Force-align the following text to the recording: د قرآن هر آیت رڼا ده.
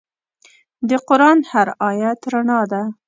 د 0.87 0.91
قرآن 1.07 1.39
هر 1.51 1.67
آیت 1.89 2.19
رڼا 2.31 2.59
ده. 2.71 2.81